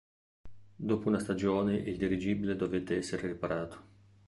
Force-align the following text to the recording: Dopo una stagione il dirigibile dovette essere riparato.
Dopo 0.75 1.09
una 1.09 1.19
stagione 1.19 1.75
il 1.75 1.95
dirigibile 1.95 2.55
dovette 2.55 2.97
essere 2.97 3.27
riparato. 3.27 3.85